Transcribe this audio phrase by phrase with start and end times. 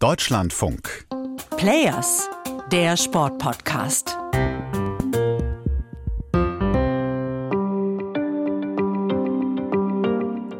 [0.00, 1.08] Deutschlandfunk.
[1.56, 2.30] Players,
[2.70, 4.16] der Sportpodcast.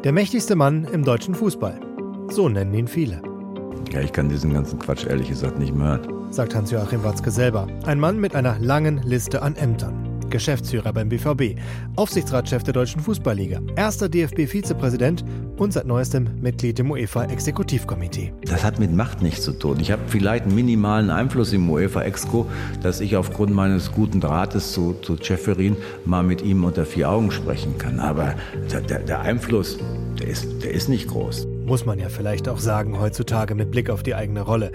[0.03, 1.79] Der mächtigste Mann im deutschen Fußball.
[2.27, 3.21] So nennen ihn viele.
[3.93, 6.33] Ja, ich kann diesen ganzen Quatsch ehrlich gesagt nicht mehr hören.
[6.33, 7.65] Sagt Hans-Joachim Watzke selber.
[7.85, 10.08] Ein Mann mit einer langen Liste an Ämtern.
[10.29, 11.59] Geschäftsführer beim BVB,
[11.95, 15.23] Aufsichtsratschef der Deutschen Fußballliga, erster DFB-Vizepräsident
[15.57, 18.33] und seit neuestem Mitglied im UEFA-Exekutivkomitee.
[18.45, 19.77] Das hat mit Macht nichts zu tun.
[19.79, 22.47] Ich habe vielleicht einen minimalen Einfluss im UEFA-Exco,
[22.81, 25.75] dass ich aufgrund meines guten Drahtes zu, zu Schäferin
[26.05, 27.99] mal mit ihm unter vier Augen sprechen kann.
[27.99, 28.35] Aber
[28.71, 29.77] der, der, der Einfluss,
[30.19, 31.47] der ist, der ist nicht groß.
[31.65, 34.71] Muss man ja vielleicht auch sagen heutzutage mit Blick auf die eigene Rolle.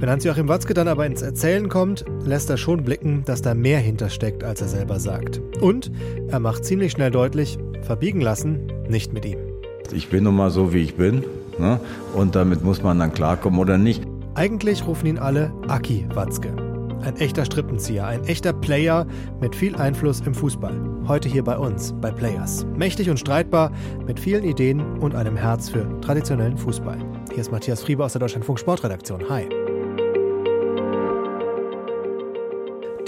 [0.00, 3.80] Wenn Hans-Joachim Watzke dann aber ins Erzählen kommt, lässt er schon blicken, dass da mehr
[3.80, 5.40] hintersteckt, als er selber sagt.
[5.60, 5.90] Und
[6.28, 9.38] er macht ziemlich schnell deutlich, verbiegen lassen, nicht mit ihm.
[9.92, 11.24] Ich bin nun mal so, wie ich bin.
[11.58, 11.80] Ne?
[12.14, 14.04] Und damit muss man dann klarkommen oder nicht.
[14.34, 16.54] Eigentlich rufen ihn alle Aki Watzke.
[17.02, 19.04] Ein echter Strippenzieher, ein echter Player
[19.40, 20.74] mit viel Einfluss im Fußball.
[21.08, 22.64] Heute hier bei uns, bei Players.
[22.76, 23.72] Mächtig und streitbar,
[24.06, 26.98] mit vielen Ideen und einem Herz für traditionellen Fußball.
[27.30, 29.28] Hier ist Matthias Friebe aus der Deutschlandfunk Sportredaktion.
[29.28, 29.48] Hi.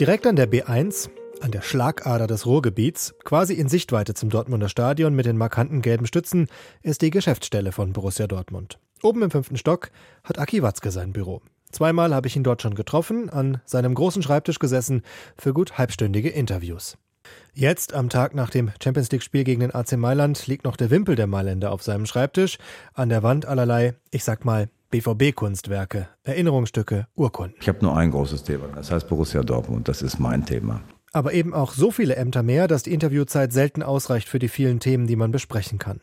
[0.00, 1.10] Direkt an der B1,
[1.42, 6.06] an der Schlagader des Ruhrgebiets, quasi in Sichtweite zum Dortmunder Stadion mit den markanten gelben
[6.06, 6.46] Stützen,
[6.80, 8.78] ist die Geschäftsstelle von Borussia Dortmund.
[9.02, 9.90] Oben im fünften Stock
[10.24, 11.42] hat Aki Watzke sein Büro.
[11.70, 15.02] Zweimal habe ich ihn dort schon getroffen, an seinem großen Schreibtisch gesessen
[15.36, 16.96] für gut halbstündige Interviews.
[17.52, 21.14] Jetzt, am Tag nach dem Champions League-Spiel gegen den AC Mailand, liegt noch der Wimpel
[21.14, 22.56] der Mailänder auf seinem Schreibtisch.
[22.94, 27.56] An der Wand allerlei, ich sag mal, BVB-Kunstwerke, Erinnerungsstücke, Urkunden.
[27.60, 30.80] Ich habe nur ein großes Thema, das heißt Borussia Dortmund, das ist mein Thema.
[31.12, 34.78] Aber eben auch so viele Ämter mehr, dass die Interviewzeit selten ausreicht für die vielen
[34.78, 36.00] Themen, die man besprechen kann.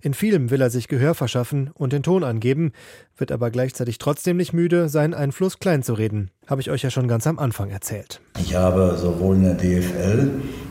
[0.00, 2.72] In vielem will er sich Gehör verschaffen und den Ton angeben,
[3.16, 6.30] wird aber gleichzeitig trotzdem nicht müde, seinen Einfluss klein zu reden.
[6.46, 8.20] Habe ich euch ja schon ganz am Anfang erzählt.
[8.40, 10.30] Ich habe sowohl in der DFL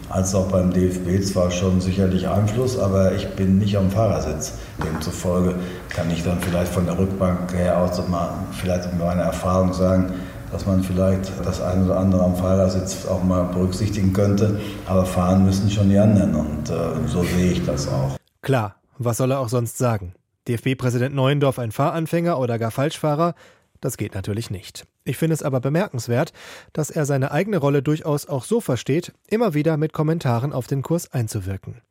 [0.09, 4.53] als auch beim DFB zwar schon sicherlich Einfluss, aber ich bin nicht am Fahrersitz.
[4.83, 5.55] Demzufolge
[5.89, 10.13] kann ich dann vielleicht von der Rückbank her aus mal vielleicht in meiner Erfahrung sagen,
[10.51, 14.59] dass man vielleicht das eine oder andere am Fahrersitz auch mal berücksichtigen könnte.
[14.85, 18.17] Aber fahren müssen schon die anderen und äh, so sehe ich das auch.
[18.41, 20.13] Klar, was soll er auch sonst sagen?
[20.47, 23.35] DFB-Präsident Neuendorf ein Fahranfänger oder gar Falschfahrer?
[23.81, 24.85] Das geht natürlich nicht.
[25.03, 26.33] Ich finde es aber bemerkenswert,
[26.73, 30.81] dass er seine eigene Rolle durchaus auch so versteht, immer wieder mit Kommentaren auf den
[30.81, 31.81] Kurs einzuwirken.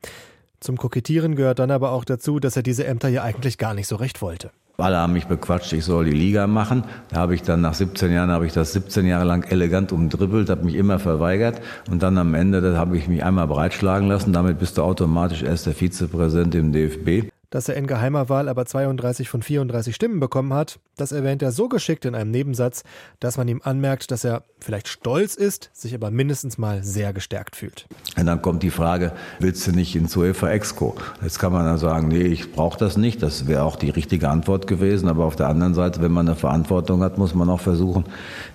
[0.60, 3.86] Zum Kokettieren gehört dann aber auch dazu, dass er diese Ämter ja eigentlich gar nicht
[3.86, 4.50] so recht wollte.
[4.78, 6.84] Alle haben mich bequatscht, ich soll die Liga machen.
[7.08, 10.50] Da habe ich dann nach 17 Jahren habe ich das 17 Jahre lang elegant umdribbelt,
[10.50, 14.34] habe mich immer verweigert und dann am Ende habe ich mich einmal breitschlagen lassen.
[14.34, 17.30] Damit bist du automatisch erst der Vizepräsident im DFB.
[17.50, 21.52] Dass er in geheimer Wahl aber 32 von 34 Stimmen bekommen hat, das erwähnt er
[21.52, 22.82] so geschickt in einem Nebensatz,
[23.20, 27.56] dass man ihm anmerkt, dass er vielleicht stolz ist, sich aber mindestens mal sehr gestärkt
[27.56, 27.86] fühlt.
[28.16, 30.96] Und dann kommt die Frage, willst du nicht ins UEFA Exco?
[31.22, 33.22] Jetzt kann man dann sagen, nee, ich brauche das nicht.
[33.22, 35.08] Das wäre auch die richtige Antwort gewesen.
[35.08, 38.04] Aber auf der anderen Seite, wenn man eine Verantwortung hat, muss man auch versuchen,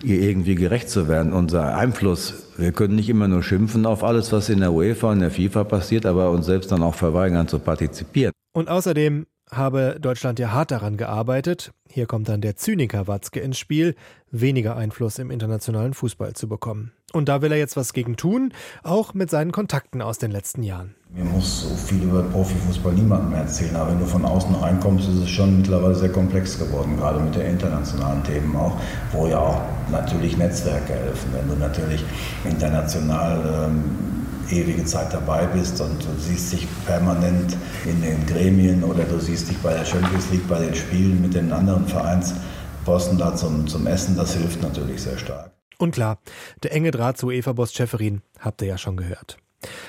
[0.03, 1.33] ihr irgendwie gerecht zu werden.
[1.33, 5.19] Unser Einfluss wir können nicht immer nur schimpfen auf alles, was in der UEFA und
[5.19, 8.33] der FIFA passiert, aber uns selbst dann auch verweigern zu partizipieren.
[8.53, 13.57] Und außerdem habe Deutschland ja hart daran gearbeitet, hier kommt dann der Zyniker Watzke ins
[13.57, 13.95] Spiel,
[14.29, 16.93] weniger Einfluss im internationalen Fußball zu bekommen.
[17.11, 18.53] Und da will er jetzt was gegen tun,
[18.83, 20.95] auch mit seinen Kontakten aus den letzten Jahren.
[21.13, 25.17] Mir muss so viel über Profifußball niemandem erzählen, aber wenn du von außen reinkommst, ist
[25.17, 28.79] es schon mittlerweile sehr komplex geworden, gerade mit den internationalen Themen auch,
[29.11, 31.33] wo ja auch natürlich Netzwerke helfen.
[31.33, 32.05] Wenn du natürlich
[32.45, 34.10] international ähm,
[34.51, 39.49] ewige Zeit dabei bist und du siehst dich permanent in den Gremien oder du siehst
[39.49, 43.87] dich bei der Champions League, bei den Spielen mit den anderen Vereinsposten da zum, zum
[43.87, 45.51] Essen, das hilft natürlich sehr stark.
[45.77, 46.19] Und klar,
[46.63, 49.37] der enge Draht zu Eva-Boss Schäferin habt ihr ja schon gehört.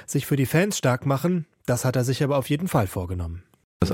[0.06, 3.43] Sich für die Fans stark machen, das hat er sich aber auf jeden Fall vorgenommen.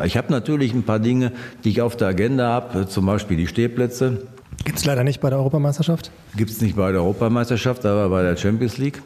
[0.04, 1.32] Ich habe natürlich ein paar Dinge,
[1.64, 4.28] die ich auf der Agenda habe, zum Beispiel die Stehplätze.
[4.64, 6.10] Gibt es leider nicht bei der Europameisterschaft?
[6.36, 9.00] Gibt es nicht bei der Europameisterschaft, aber bei der Champions League.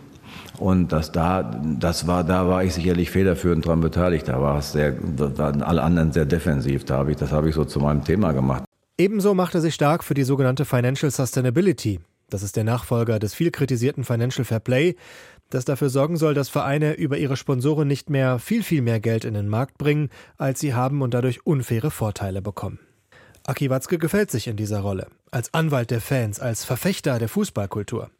[0.63, 1.43] Und das da,
[1.81, 4.29] das war, da war ich sicherlich federführend daran beteiligt.
[4.29, 6.85] Da war es sehr, waren alle anderen sehr defensiv.
[6.85, 8.63] Da habe ich, das habe ich so zu meinem Thema gemacht.
[8.97, 11.99] Ebenso macht er sich stark für die sogenannte Financial Sustainability.
[12.31, 14.95] Das ist der Nachfolger des viel kritisierten Financial Fair Play,
[15.51, 19.25] das dafür sorgen soll, dass Vereine über ihre Sponsoren nicht mehr viel, viel mehr Geld
[19.25, 22.79] in den Markt bringen, als sie haben und dadurch unfaire Vorteile bekommen.
[23.45, 28.11] Aki Watzke gefällt sich in dieser Rolle, als Anwalt der Fans, als Verfechter der Fußballkultur.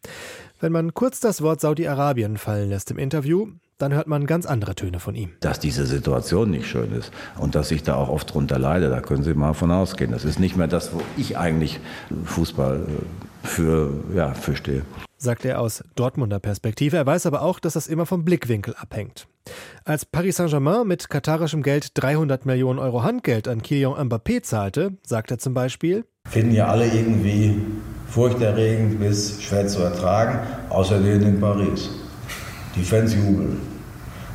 [0.61, 3.49] Wenn man kurz das Wort Saudi-Arabien fallen lässt im Interview,
[3.79, 5.31] dann hört man ganz andere Töne von ihm.
[5.41, 9.01] Dass diese Situation nicht schön ist und dass ich da auch oft drunter leide, da
[9.01, 10.11] können Sie mal von ausgehen.
[10.11, 11.81] Das ist nicht mehr das, wo ich eigentlich
[12.25, 14.83] Fußball äh, für, ja, für stehe.
[15.23, 16.97] Sagt er aus Dortmunder Perspektive.
[16.97, 19.29] Er weiß aber auch, dass das immer vom Blickwinkel abhängt.
[19.85, 25.31] Als Paris Saint-Germain mit katarischem Geld 300 Millionen Euro Handgeld an Kylian Mbappé zahlte, sagt
[25.31, 27.63] er zum Beispiel, finden ja alle irgendwie
[28.09, 30.41] furchterregend bis schwer zu ertragen,
[30.71, 31.89] außer denen in Paris.
[32.75, 33.61] Die Fans jubeln.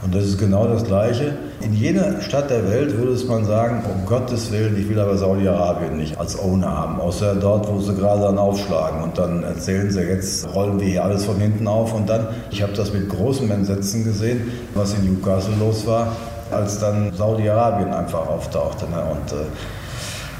[0.05, 1.37] Und das ist genau das Gleiche.
[1.59, 5.17] In jeder Stadt der Welt würde es man sagen, um Gottes Willen, ich will aber
[5.17, 9.01] Saudi-Arabien nicht als Owner haben, außer dort, wo sie gerade dann aufschlagen.
[9.01, 11.95] Und dann erzählen sie, jetzt rollen wir hier alles von hinten auf.
[11.95, 16.15] Und dann, ich habe das mit großem Entsetzen gesehen, was in Newcastle los war,
[16.51, 18.85] als dann Saudi-Arabien einfach auftauchte.
[18.85, 19.01] Ne?
[19.11, 19.45] Und äh,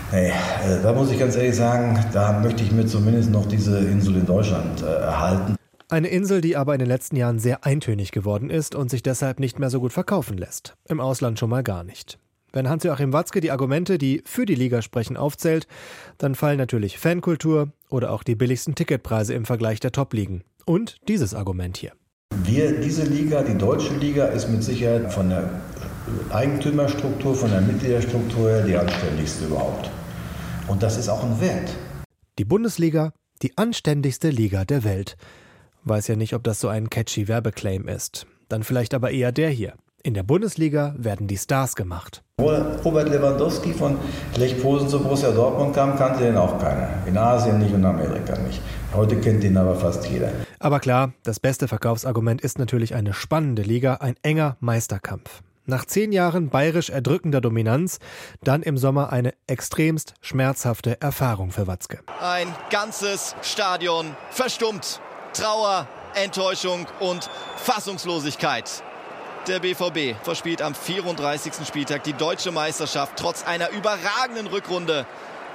[0.09, 3.79] Nee, äh, da muss ich ganz ehrlich sagen, da möchte ich mir zumindest noch diese
[3.79, 5.57] Insel in Deutschland äh, erhalten.
[5.89, 9.39] Eine Insel, die aber in den letzten Jahren sehr eintönig geworden ist und sich deshalb
[9.39, 10.75] nicht mehr so gut verkaufen lässt.
[10.89, 12.19] Im Ausland schon mal gar nicht.
[12.51, 15.65] Wenn Hans-Joachim Watzke die Argumente, die für die Liga sprechen, aufzählt,
[16.17, 20.43] dann fallen natürlich Fankultur oder auch die billigsten Ticketpreise im Vergleich der Top-Ligen.
[20.65, 21.93] Und dieses Argument hier.
[22.43, 25.49] Wir, diese Liga, die deutsche Liga, ist mit Sicherheit von der
[26.31, 29.89] Eigentümerstruktur, von der Mitgliederstruktur her die anständigste überhaupt.
[30.67, 31.69] Und das ist auch ein Wert.
[32.39, 35.15] Die Bundesliga, die anständigste Liga der Welt.
[35.89, 38.27] Weiß ja nicht, ob das so ein catchy Werbeclaim ist.
[38.49, 39.73] Dann vielleicht aber eher der hier.
[40.03, 42.23] In der Bundesliga werden die Stars gemacht.
[42.39, 42.49] Wo
[42.83, 43.97] Robert Lewandowski von
[44.35, 46.89] Lech Posen zu Borussia Dortmund kam, kannte den auch keiner.
[47.05, 48.61] In Asien nicht und in Amerika nicht.
[48.93, 50.29] Heute kennt ihn aber fast jeder.
[50.59, 55.41] Aber klar, das beste Verkaufsargument ist natürlich eine spannende Liga, ein enger Meisterkampf.
[55.65, 57.99] Nach zehn Jahren bayerisch erdrückender Dominanz,
[58.43, 61.99] dann im Sommer eine extremst schmerzhafte Erfahrung für Watzke.
[62.21, 65.01] Ein ganzes Stadion verstummt.
[65.33, 68.83] Trauer, Enttäuschung und Fassungslosigkeit.
[69.47, 71.65] Der BVB verspielt am 34.
[71.65, 73.13] Spieltag die deutsche Meisterschaft.
[73.17, 75.05] Trotz einer überragenden Rückrunde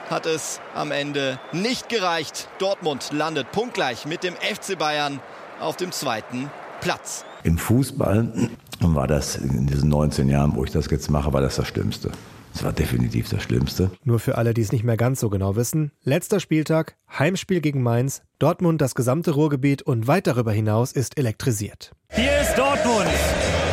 [0.09, 2.49] hat es am Ende nicht gereicht.
[2.59, 5.21] Dortmund landet punktgleich mit dem FC Bayern
[5.61, 7.25] auf dem zweiten Platz.
[7.45, 8.49] Im Fußball
[8.81, 12.13] war das in diesen 19 Jahren, wo ich das jetzt mache, war das das Schlimmste.
[12.52, 13.90] Das war definitiv das Schlimmste.
[14.04, 15.90] Nur für alle, die es nicht mehr ganz so genau wissen.
[16.04, 21.93] Letzter Spieltag, Heimspiel gegen Mainz, Dortmund, das gesamte Ruhrgebiet und weit darüber hinaus ist elektrisiert.
[22.10, 23.08] Hier ist Dortmund.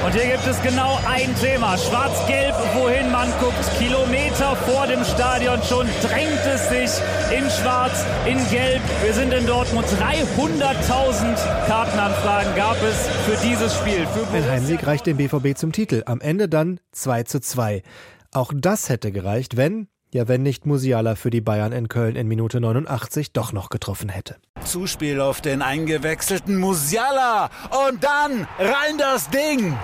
[0.05, 1.77] Und hier gibt es genau ein Thema.
[1.77, 3.59] Schwarz-Gelb, wohin man guckt.
[3.77, 7.03] Kilometer vor dem Stadion schon drängt es sich
[7.37, 8.81] in Schwarz, in Gelb.
[9.03, 9.85] Wir sind in Dortmund.
[9.87, 11.35] 300.000
[11.67, 14.07] Kartenanfragen gab es für dieses Spiel.
[14.07, 16.03] Für Ein Heimsieg reicht dem BVB zum Titel.
[16.05, 17.83] Am Ende dann 2 zu 2.
[18.31, 22.27] Auch das hätte gereicht, wenn, ja, wenn nicht Musiala für die Bayern in Köln in
[22.27, 24.35] Minute 89 doch noch getroffen hätte.
[24.63, 27.49] Zuspiel auf den eingewechselten Musiala
[27.87, 29.75] und dann rein das Ding.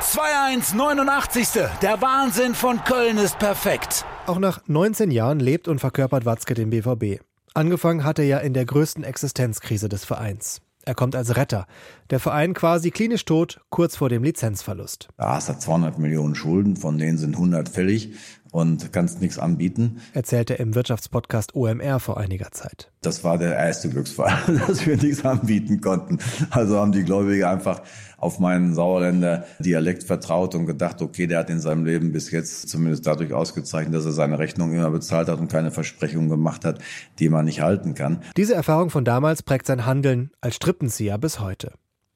[0.00, 1.48] 2-1, 89.
[1.82, 4.04] Der Wahnsinn von Köln ist perfekt.
[4.26, 7.20] Auch nach 19 Jahren lebt und verkörpert Watzke den BVB.
[7.52, 10.60] Angefangen hat er ja in der größten Existenzkrise des Vereins.
[10.86, 11.66] Er kommt als Retter.
[12.10, 15.08] Der Verein quasi klinisch tot, kurz vor dem Lizenzverlust.
[15.18, 18.12] Ja, es hat 200 Millionen Schulden, von denen sind 100 fällig
[18.54, 20.00] und kannst nichts anbieten.
[20.12, 22.92] Erzählte im Wirtschaftspodcast OMR vor einiger Zeit.
[23.02, 24.32] Das war der erste Glücksfall,
[24.68, 26.18] dass wir nichts anbieten konnten.
[26.50, 27.82] Also haben die Gläubige einfach
[28.16, 32.68] auf meinen Sauerländer Dialekt vertraut und gedacht, okay, der hat in seinem Leben bis jetzt
[32.68, 36.78] zumindest dadurch ausgezeichnet, dass er seine Rechnung immer bezahlt hat und keine Versprechungen gemacht hat,
[37.18, 38.22] die man nicht halten kann.
[38.36, 41.72] Diese Erfahrung von damals prägt sein Handeln als Strippenzieher bis heute.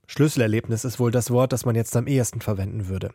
[0.09, 3.11] Schlüsselerlebnis ist wohl das Wort, das man jetzt am ehesten verwenden würde.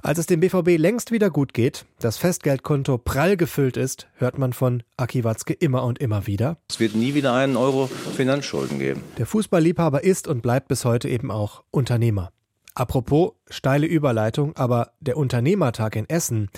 [0.00, 4.54] Als es dem BVB längst wieder gut geht, das Festgeldkonto prall gefüllt ist, hört man
[4.54, 6.56] von Aki Watzke immer und immer wieder.
[6.70, 9.02] Es wird nie wieder einen Euro Finanzschulden geben.
[9.18, 12.32] Der Fußballliebhaber ist und bleibt bis heute eben auch Unternehmer.
[12.74, 16.48] Apropos steile Überleitung, aber der Unternehmertag in Essen,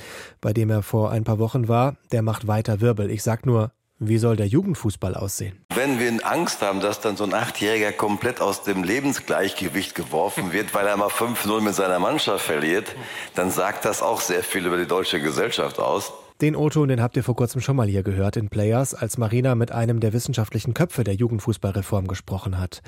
[0.41, 3.11] bei dem er vor ein paar Wochen war, der macht weiter Wirbel.
[3.11, 5.65] Ich sag nur, wie soll der Jugendfußball aussehen?
[5.75, 10.75] Wenn wir Angst haben, dass dann so ein Achtjähriger komplett aus dem Lebensgleichgewicht geworfen wird,
[10.75, 12.95] weil er mal 5-0 mit seiner Mannschaft verliert,
[13.35, 16.13] dann sagt das auch sehr viel über die deutsche Gesellschaft aus.
[16.41, 19.55] Den O-Ton, den habt ihr vor kurzem schon mal hier gehört in Players, als Marina
[19.55, 22.83] mit einem der wissenschaftlichen Köpfe der Jugendfußballreform gesprochen hat.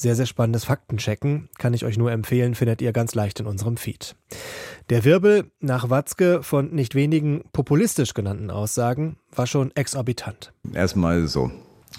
[0.00, 1.50] Sehr, sehr spannendes Faktenchecken.
[1.58, 4.16] Kann ich euch nur empfehlen, findet ihr ganz leicht in unserem Feed.
[4.88, 10.54] Der Wirbel nach Watzke von nicht wenigen populistisch genannten Aussagen war schon exorbitant.
[10.72, 11.50] Erstmal so,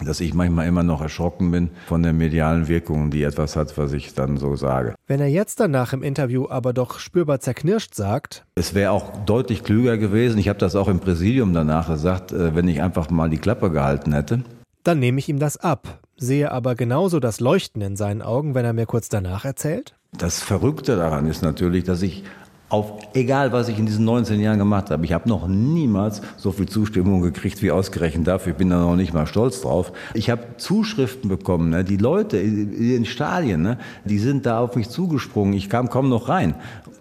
[0.04, 3.94] dass ich manchmal immer noch erschrocken bin von der medialen Wirkung, die etwas hat, was
[3.94, 4.96] ich dann so sage.
[5.06, 9.64] Wenn er jetzt danach im Interview aber doch spürbar zerknirscht sagt, es wäre auch deutlich
[9.64, 13.30] klüger gewesen, ich habe das auch im Präsidium danach gesagt, äh, wenn ich einfach mal
[13.30, 14.44] die Klappe gehalten hätte.
[14.84, 18.66] Dann nehme ich ihm das ab, sehe aber genauso das Leuchten in seinen Augen, wenn
[18.66, 19.94] er mir kurz danach erzählt.
[20.18, 22.24] Das Verrückte daran ist natürlich, dass ich
[22.72, 26.54] auf egal was ich in diesen 19 Jahren gemacht habe, ich habe noch niemals so
[26.54, 28.54] viel Zustimmung gekriegt wie ausgerechnet dafür.
[28.54, 29.92] Ich bin da noch nicht mal stolz drauf.
[30.14, 31.70] Ich habe Zuschriften bekommen.
[31.70, 31.84] Ne?
[31.84, 33.78] Die Leute in den Stadien, ne?
[34.06, 35.54] die sind da auf mich zugesprungen.
[35.54, 36.56] Ich kam kaum noch rein.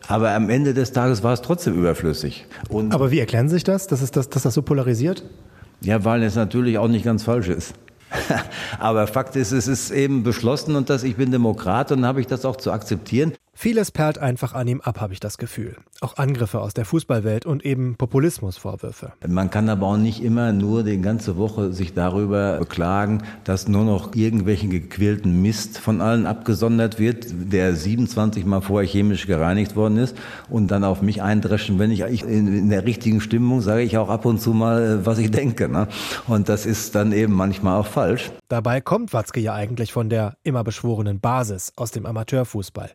[0.08, 2.46] Aber am Ende des Tages war es trotzdem überflüssig.
[2.68, 5.22] Und Aber wie erklären Sie sich das, dass, es das, dass das so polarisiert?
[5.80, 7.74] Ja, weil es natürlich auch nicht ganz falsch ist.
[8.78, 12.26] Aber Fakt ist, es ist eben beschlossen und dass ich bin Demokrat und habe ich
[12.26, 13.32] das auch zu akzeptieren.
[13.62, 15.76] Vieles perlt einfach an ihm ab, habe ich das Gefühl.
[16.00, 19.12] Auch Angriffe aus der Fußballwelt und eben Populismusvorwürfe.
[19.28, 23.84] Man kann aber auch nicht immer nur die ganze Woche sich darüber beklagen, dass nur
[23.84, 29.98] noch irgendwelchen gequälten Mist von allen abgesondert wird, der 27 Mal vorher chemisch gereinigt worden
[29.98, 30.16] ist
[30.48, 34.24] und dann auf mich eindreschen, wenn ich in der richtigen Stimmung sage ich auch ab
[34.24, 35.68] und zu mal, was ich denke.
[35.68, 35.86] Ne?
[36.28, 38.30] Und das ist dann eben manchmal auch falsch.
[38.48, 42.90] Dabei kommt Watzke ja eigentlich von der immer beschworenen Basis aus dem Amateurfußball.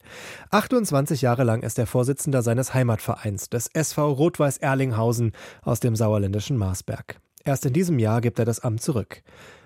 [0.55, 5.33] 28 Jahre lang ist er Vorsitzender seines Heimatvereins, des SV Rot-Weiß Erlinghausen
[5.63, 7.19] aus dem sauerländischen Marsberg.
[7.43, 9.21] Erst in diesem Jahr gibt er das Amt zurück.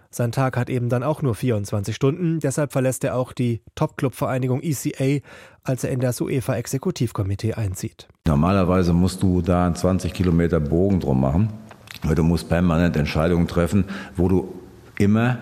[0.10, 4.62] Sein Tag hat eben dann auch nur 24 Stunden, deshalb verlässt er auch die Top-Club-Vereinigung
[4.63, 5.24] ECA,
[5.63, 8.08] als er in das UEFA-Exekutivkomitee einzieht.
[8.25, 11.53] Normalerweise musst du da einen 20 Kilometer Bogen drum machen,
[12.01, 14.55] weil du musst permanent Entscheidungen treffen, wo du
[14.98, 15.38] immer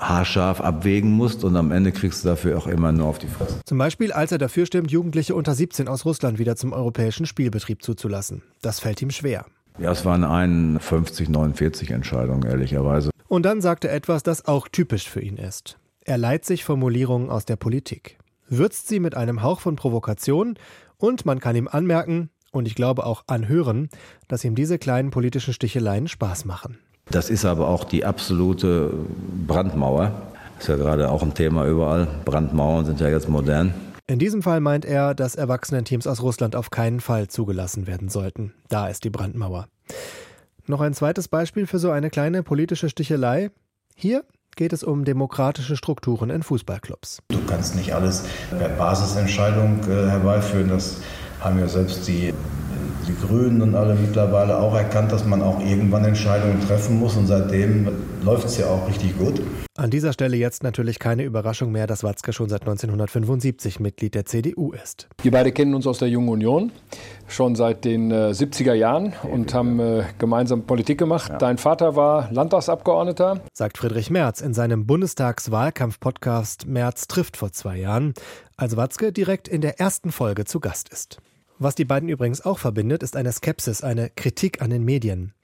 [0.00, 3.60] haarscharf abwägen musst und am Ende kriegst du dafür auch immer nur auf die Fresse.
[3.64, 7.82] Zum Beispiel, als er dafür stimmt, Jugendliche unter 17 aus Russland wieder zum europäischen Spielbetrieb
[7.82, 8.42] zuzulassen.
[8.62, 9.44] Das fällt ihm schwer.
[9.78, 13.10] Ja, es waren 51, 49 Entscheidungen, ehrlicherweise.
[13.28, 15.78] Und dann sagt er etwas, das auch typisch für ihn ist.
[16.04, 20.58] Er leiht sich Formulierungen aus der Politik, würzt sie mit einem Hauch von Provokation
[20.96, 23.88] und man kann ihm anmerken, und ich glaube auch anhören,
[24.26, 26.78] dass ihm diese kleinen politischen Sticheleien Spaß machen.
[27.10, 28.92] Das ist aber auch die absolute
[29.46, 30.12] Brandmauer.
[30.58, 32.06] Ist ja gerade auch ein Thema überall.
[32.24, 33.74] Brandmauern sind ja jetzt modern.
[34.06, 38.52] In diesem Fall meint er, dass Erwachsenenteams aus Russland auf keinen Fall zugelassen werden sollten.
[38.68, 39.68] Da ist die Brandmauer.
[40.66, 43.50] Noch ein zweites Beispiel für so eine kleine politische Stichelei.
[43.96, 44.24] Hier
[44.56, 47.20] geht es um demokratische Strukturen in Fußballclubs.
[47.28, 50.68] Du kannst nicht alles per Basisentscheidung äh, herbeiführen.
[50.68, 50.98] Das
[51.40, 52.34] haben ja selbst die
[53.06, 57.26] die Grünen und alle mittlerweile auch erkannt, dass man auch irgendwann Entscheidungen treffen muss und
[57.26, 57.88] seitdem
[58.22, 59.40] läuft es ja auch richtig gut.
[59.76, 64.26] An dieser Stelle jetzt natürlich keine Überraschung mehr, dass Watzke schon seit 1975 Mitglied der
[64.26, 65.08] CDU ist.
[65.22, 66.72] Wir beide kennen uns aus der Jungen Union
[67.28, 71.30] schon seit den äh, 70er Jahren und haben äh, gemeinsam Politik gemacht.
[71.30, 71.38] Ja.
[71.38, 78.12] Dein Vater war Landtagsabgeordneter, sagt Friedrich Merz in seinem Bundestagswahlkampf-Podcast Merz trifft vor zwei Jahren,
[78.58, 81.22] als Watzke direkt in der ersten Folge zu Gast ist.
[81.62, 85.34] Was die beiden übrigens auch verbindet, ist eine Skepsis, eine Kritik an den Medien.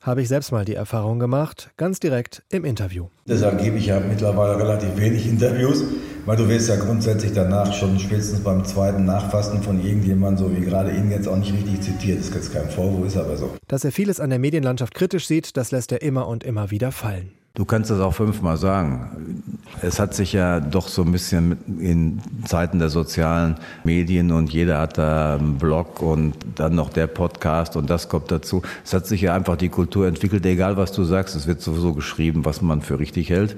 [0.00, 3.06] Habe ich selbst mal die Erfahrung gemacht, ganz direkt im Interview.
[3.28, 5.84] Deshalb gebe ich ja mittlerweile relativ wenig Interviews,
[6.26, 10.64] weil du wirst ja grundsätzlich danach schon spätestens beim zweiten Nachfassen von irgendjemandem, so wie
[10.64, 12.18] gerade ihn jetzt auch nicht richtig zitiert.
[12.18, 13.54] Das ist jetzt kein Vorwurf, ist aber so.
[13.68, 16.90] Dass er vieles an der Medienlandschaft kritisch sieht, das lässt er immer und immer wieder
[16.90, 17.30] fallen.
[17.60, 19.42] Du kannst das auch fünfmal sagen.
[19.82, 24.78] Es hat sich ja doch so ein bisschen in Zeiten der sozialen Medien und jeder
[24.78, 28.62] hat da einen Blog und dann noch der Podcast und das kommt dazu.
[28.82, 31.92] Es hat sich ja einfach die Kultur entwickelt, egal was du sagst, es wird sowieso
[31.92, 33.56] geschrieben, was man für richtig hält.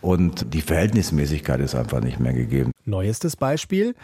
[0.00, 2.70] Und die Verhältnismäßigkeit ist einfach nicht mehr gegeben.
[2.86, 3.94] Neuestes Beispiel.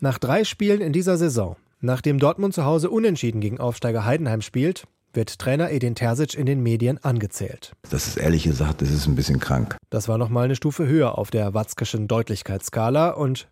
[0.00, 4.86] Nach drei Spielen in dieser Saison, nachdem Dortmund zu Hause unentschieden gegen Aufsteiger Heidenheim spielt,
[5.16, 7.72] wird Trainer Edin Terzic in den Medien angezählt.
[7.90, 9.76] Das ist ehrlich gesagt, das ist ein bisschen krank.
[9.90, 13.48] Das war nochmal eine Stufe höher auf der watzkischen Deutlichkeitsskala und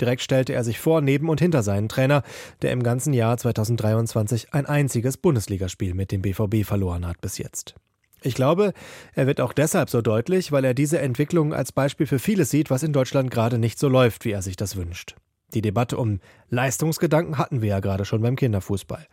[0.00, 2.22] direkt stellte er sich vor neben und hinter seinen Trainer,
[2.62, 7.74] der im ganzen Jahr 2023 ein einziges Bundesligaspiel mit dem BVB verloren hat bis jetzt.
[8.22, 8.72] Ich glaube,
[9.12, 12.70] er wird auch deshalb so deutlich, weil er diese Entwicklung als Beispiel für vieles sieht,
[12.70, 15.14] was in Deutschland gerade nicht so läuft, wie er sich das wünscht.
[15.54, 16.20] Die Debatte um
[16.50, 19.06] Leistungsgedanken hatten wir ja gerade schon beim Kinderfußball.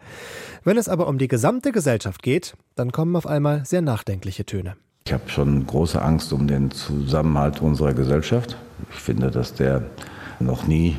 [0.64, 4.76] Wenn es aber um die gesamte Gesellschaft geht, dann kommen auf einmal sehr nachdenkliche Töne.
[5.06, 8.58] Ich habe schon große Angst um den Zusammenhalt unserer Gesellschaft.
[8.92, 9.84] Ich finde, dass der
[10.40, 10.96] noch nie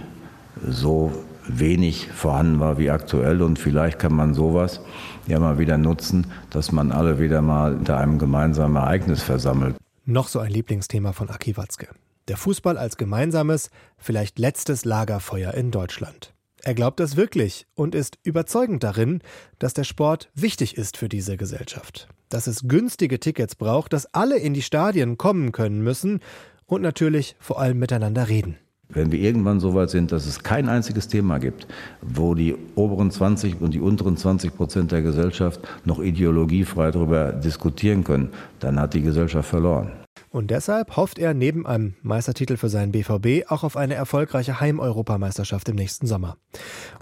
[0.66, 1.12] so
[1.48, 4.80] wenig vorhanden war wie aktuell und vielleicht kann man sowas
[5.26, 9.76] ja mal wieder nutzen, dass man alle wieder mal unter einem gemeinsamen Ereignis versammelt.
[10.04, 11.88] Noch so ein Lieblingsthema von Aki Watzke.
[12.32, 16.32] Der Fußball als gemeinsames, vielleicht letztes Lagerfeuer in Deutschland.
[16.62, 19.20] Er glaubt das wirklich und ist überzeugend darin,
[19.58, 22.08] dass der Sport wichtig ist für diese Gesellschaft.
[22.30, 26.20] Dass es günstige Tickets braucht, dass alle in die Stadien kommen können müssen
[26.64, 28.56] und natürlich vor allem miteinander reden.
[28.92, 31.66] Wenn wir irgendwann so weit sind, dass es kein einziges Thema gibt,
[32.02, 38.04] wo die oberen 20 und die unteren 20 Prozent der Gesellschaft noch ideologiefrei darüber diskutieren
[38.04, 38.30] können,
[38.60, 39.92] dann hat die Gesellschaft verloren.
[40.30, 45.68] Und deshalb hofft er neben einem Meistertitel für seinen BVB auch auf eine erfolgreiche Heimeuropameisterschaft
[45.68, 46.36] im nächsten Sommer.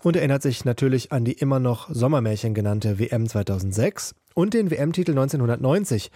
[0.02, 5.12] Und erinnert sich natürlich an die immer noch Sommermärchen genannte WM 2006 und den WM-Titel
[5.12, 6.10] 1990,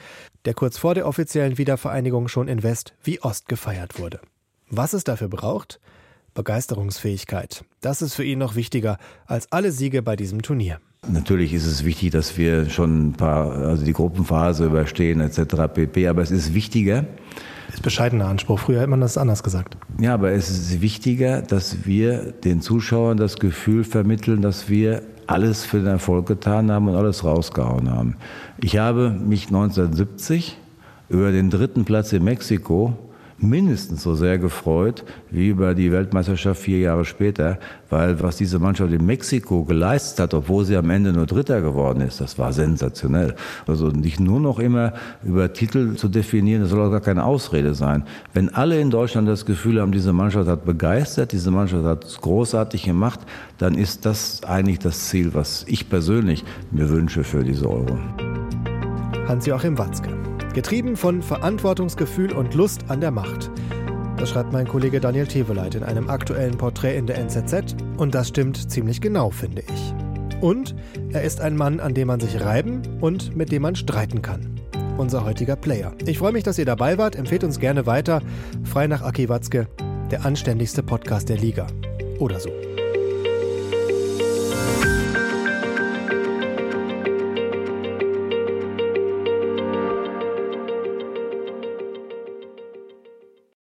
[0.44, 4.20] der kurz vor der offiziellen Wiedervereinigung schon in West wie Ost gefeiert wurde.
[4.76, 5.78] Was es dafür braucht?
[6.34, 7.64] Begeisterungsfähigkeit.
[7.80, 10.80] Das ist für ihn noch wichtiger als alle Siege bei diesem Turnier.
[11.08, 15.72] Natürlich ist es wichtig, dass wir schon ein paar, also die Gruppenphase überstehen etc.
[15.72, 16.08] pp.
[16.08, 17.04] Aber es ist wichtiger.
[17.66, 18.58] Das ist bescheidener Anspruch.
[18.58, 19.76] Früher hätte man das anders gesagt.
[20.00, 25.64] Ja, aber es ist wichtiger, dass wir den Zuschauern das Gefühl vermitteln, dass wir alles
[25.64, 28.16] für den Erfolg getan haben und alles rausgehauen haben.
[28.60, 30.58] Ich habe mich 1970
[31.08, 32.98] über den dritten Platz in Mexiko
[33.48, 37.58] mindestens so sehr gefreut wie über die Weltmeisterschaft vier Jahre später,
[37.90, 42.00] weil was diese Mannschaft in Mexiko geleistet hat, obwohl sie am Ende nur Dritter geworden
[42.00, 43.34] ist, das war sensationell.
[43.66, 47.74] Also nicht nur noch immer über Titel zu definieren, das soll auch gar keine Ausrede
[47.74, 48.04] sein.
[48.32, 52.20] Wenn alle in Deutschland das Gefühl haben, diese Mannschaft hat begeistert, diese Mannschaft hat es
[52.20, 53.20] großartig gemacht,
[53.58, 57.98] dann ist das eigentlich das Ziel, was ich persönlich mir wünsche für diese Euro.
[59.26, 60.33] Hans-Joachim Watzke.
[60.54, 63.50] Getrieben von Verantwortungsgefühl und Lust an der Macht.
[64.16, 68.28] Das schreibt mein Kollege Daniel Teveleit in einem aktuellen Porträt in der NZZ und das
[68.28, 69.94] stimmt ziemlich genau, finde ich.
[70.40, 70.76] Und
[71.10, 74.60] er ist ein Mann, an dem man sich reiben und mit dem man streiten kann.
[74.96, 75.92] Unser heutiger Player.
[76.06, 77.16] Ich freue mich, dass ihr dabei wart.
[77.16, 78.22] Empfehlt uns gerne weiter.
[78.62, 79.66] Frei nach Aki Watzke,
[80.12, 81.66] der anständigste Podcast der Liga.
[82.20, 82.50] Oder so.